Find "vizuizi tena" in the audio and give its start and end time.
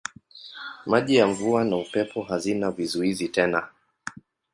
2.71-3.67